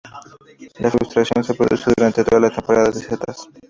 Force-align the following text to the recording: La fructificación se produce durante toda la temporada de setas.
La 0.79 0.89
fructificación 0.89 1.43
se 1.43 1.53
produce 1.53 1.93
durante 1.95 2.23
toda 2.23 2.41
la 2.41 2.49
temporada 2.49 2.89
de 2.89 3.01
setas. 3.01 3.47